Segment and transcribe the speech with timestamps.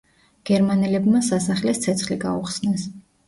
[0.49, 2.89] გერმანელებმა სასახლეს ცეცხლი გაუხსნეს.